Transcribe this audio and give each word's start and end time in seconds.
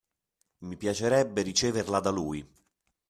Mi 0.61 0.77
piacerebbe 0.77 1.43
riceverla 1.43 1.99
da 1.99 2.09
lui. 2.09 2.43